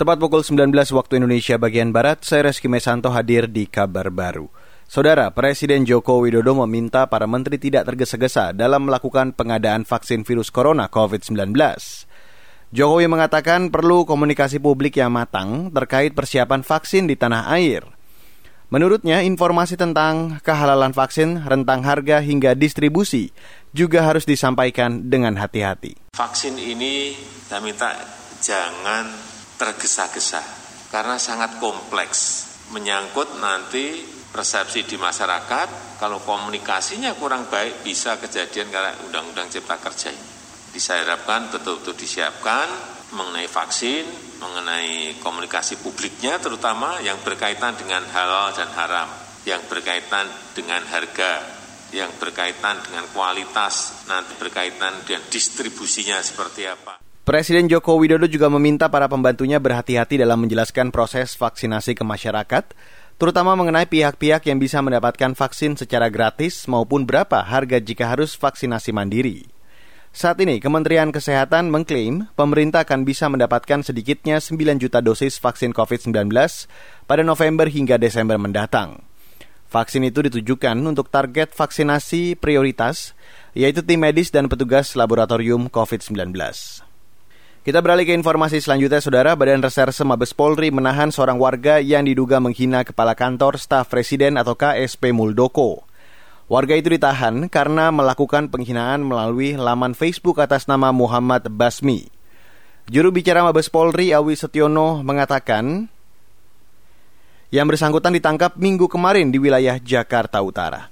[0.00, 4.48] Tepat pukul 19 waktu Indonesia bagian Barat, saya Reski Mesanto hadir di kabar baru.
[4.88, 10.88] Saudara, Presiden Joko Widodo meminta para menteri tidak tergesa-gesa dalam melakukan pengadaan vaksin virus corona
[10.88, 11.52] COVID-19.
[12.72, 17.84] Jokowi mengatakan perlu komunikasi publik yang matang terkait persiapan vaksin di tanah air.
[18.72, 23.36] Menurutnya, informasi tentang kehalalan vaksin, rentang harga hingga distribusi
[23.76, 26.16] juga harus disampaikan dengan hati-hati.
[26.16, 27.12] Vaksin ini
[27.44, 27.92] saya minta
[28.40, 29.29] jangan
[29.60, 30.40] tergesa-gesa
[30.88, 34.00] karena sangat kompleks menyangkut nanti
[34.32, 40.28] persepsi di masyarakat kalau komunikasinya kurang baik bisa kejadian karena undang-undang cipta kerja ini.
[40.80, 42.64] Saya harapkan betul-betul disiapkan
[43.12, 44.06] mengenai vaksin,
[44.38, 49.10] mengenai komunikasi publiknya terutama yang berkaitan dengan halal dan haram,
[49.44, 51.42] yang berkaitan dengan harga,
[51.90, 57.09] yang berkaitan dengan kualitas, nanti berkaitan dengan distribusinya seperti apa.
[57.20, 62.72] Presiden Joko Widodo juga meminta para pembantunya berhati-hati dalam menjelaskan proses vaksinasi ke masyarakat,
[63.20, 68.96] terutama mengenai pihak-pihak yang bisa mendapatkan vaksin secara gratis maupun berapa harga jika harus vaksinasi
[68.96, 69.52] mandiri.
[70.16, 76.32] Saat ini, Kementerian Kesehatan mengklaim pemerintah akan bisa mendapatkan sedikitnya 9 juta dosis vaksin COVID-19
[77.04, 79.04] pada November hingga Desember mendatang.
[79.68, 83.12] Vaksin itu ditujukan untuk target vaksinasi prioritas,
[83.52, 86.32] yaitu tim medis dan petugas laboratorium COVID-19.
[87.60, 89.36] Kita beralih ke informasi selanjutnya, Saudara.
[89.36, 94.56] Badan Reserse Mabes Polri menahan seorang warga yang diduga menghina Kepala Kantor Staf Presiden atau
[94.56, 95.84] KSP Muldoko.
[96.48, 102.08] Warga itu ditahan karena melakukan penghinaan melalui laman Facebook atas nama Muhammad Basmi.
[102.88, 105.92] Juru bicara Mabes Polri Awi Setiono mengatakan
[107.52, 110.88] yang bersangkutan ditangkap minggu kemarin di wilayah Jakarta Utara.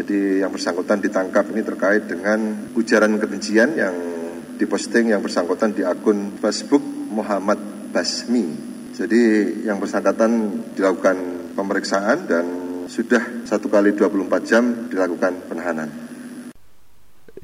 [0.00, 4.23] Jadi yang bersangkutan ditangkap ini terkait dengan ujaran kebencian yang
[4.64, 6.80] diposting yang bersangkutan di akun Facebook
[7.12, 7.60] Muhammad
[7.92, 8.48] Basmi.
[8.96, 9.20] Jadi
[9.68, 10.32] yang bersangkutan
[10.72, 11.16] dilakukan
[11.52, 12.44] pemeriksaan dan
[12.88, 15.88] sudah satu kali 24 jam dilakukan penahanan.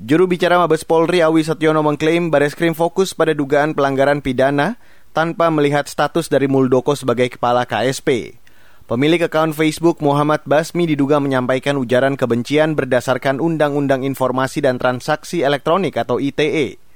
[0.01, 4.81] Juru bicara Mabes Polri Awi Setiono mengklaim Bareskrim fokus pada dugaan pelanggaran pidana
[5.13, 8.41] tanpa melihat status dari Muldoko sebagai kepala KSP.
[8.89, 15.95] Pemilik akun Facebook Muhammad Basmi diduga menyampaikan ujaran kebencian berdasarkan Undang-Undang Informasi dan Transaksi Elektronik
[15.95, 16.90] atau ITE.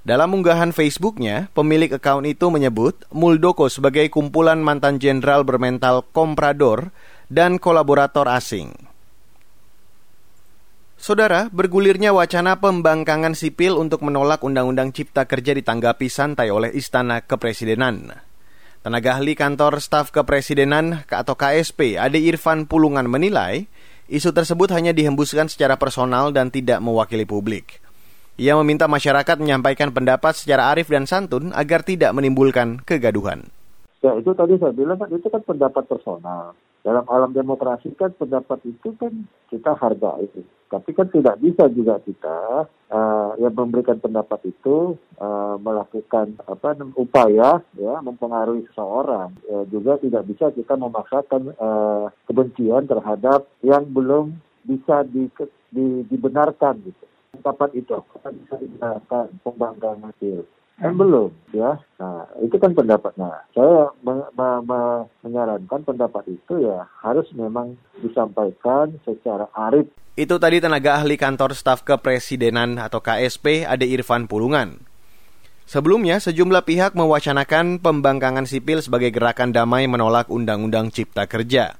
[0.00, 6.88] Dalam unggahan Facebooknya, pemilik akun itu menyebut Muldoko sebagai kumpulan mantan jenderal bermental komprador
[7.28, 8.72] dan kolaborator asing.
[11.00, 18.12] Saudara, bergulirnya wacana pembangkangan sipil untuk menolak Undang-Undang Cipta Kerja ditanggapi santai oleh Istana Kepresidenan.
[18.80, 23.68] Tenaga ahli kantor staf kepresidenan atau KSP, Ade Irfan Pulungan menilai,
[24.08, 27.84] isu tersebut hanya dihembuskan secara personal dan tidak mewakili publik.
[28.40, 33.52] Ia meminta masyarakat menyampaikan pendapat secara arif dan santun agar tidak menimbulkan kegaduhan.
[34.00, 36.56] Ya itu tadi saya bilang kan itu kan pendapat personal.
[36.80, 40.24] Dalam alam demokrasi kan pendapat itu kan kita hargai.
[40.72, 47.60] Tapi kan tidak bisa juga kita uh, yang memberikan pendapat itu uh, melakukan apa upaya
[47.76, 49.36] ya mempengaruhi seseorang.
[49.44, 54.32] Ya, juga tidak bisa kita memaksakan uh, kebencian terhadap yang belum
[54.64, 55.28] bisa di,
[55.68, 57.09] di, dibenarkan gitu
[57.40, 60.44] pendapat itu akan bisa digunakan pembangkang hasil.
[60.76, 61.80] Kan belum, ya.
[62.00, 63.44] Nah, itu kan pendapatnya.
[63.56, 64.80] Saya me me me
[65.24, 69.88] menyarankan pendapat itu ya harus memang disampaikan secara arif.
[70.20, 74.84] Itu tadi tenaga ahli kantor staf kepresidenan atau KSP Ade Irfan Pulungan.
[75.64, 81.79] Sebelumnya, sejumlah pihak mewacanakan pembangkangan sipil sebagai gerakan damai menolak Undang-Undang Cipta Kerja.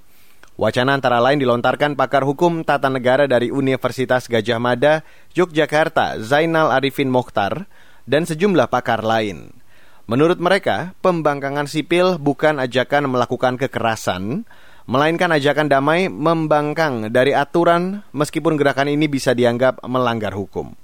[0.60, 5.00] Wacana antara lain dilontarkan pakar hukum tata negara dari Universitas Gajah Mada,
[5.32, 7.65] Yogyakarta, Zainal Arifin Mokhtar,
[8.04, 9.56] dan sejumlah pakar lain.
[10.04, 14.44] Menurut mereka, pembangkangan sipil bukan ajakan melakukan kekerasan,
[14.84, 20.77] melainkan ajakan damai membangkang dari aturan meskipun gerakan ini bisa dianggap melanggar hukum.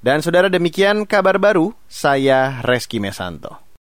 [0.00, 3.71] Dan saudara demikian kabar baru, saya Reski Mesanto.